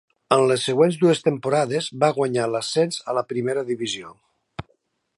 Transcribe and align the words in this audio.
En 0.35 0.45
les 0.51 0.63
següents 0.69 0.97
dues 1.03 1.21
temporades, 1.27 1.91
va 2.05 2.11
guanyar 2.17 2.49
l'ascens 2.55 3.01
a 3.13 3.19
la 3.19 3.27
primera 3.35 3.69
divisió. 3.73 4.19